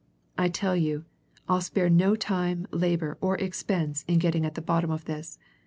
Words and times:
I 0.35 0.49
tell 0.49 0.75
you, 0.75 1.05
I'll 1.47 1.61
spare 1.61 1.87
no 1.87 2.15
time, 2.15 2.65
labour, 2.71 3.19
or 3.21 3.37
expense 3.37 4.03
in 4.07 4.17
getting 4.17 4.47
at 4.47 4.55
the 4.55 4.59
bottom 4.61 4.89
of 4.89 5.05
this! 5.05 5.37